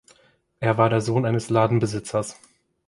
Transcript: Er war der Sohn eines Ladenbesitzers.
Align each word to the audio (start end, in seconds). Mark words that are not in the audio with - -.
Er 0.59 0.79
war 0.79 0.89
der 0.89 0.99
Sohn 1.01 1.27
eines 1.27 1.51
Ladenbesitzers. 1.51 2.35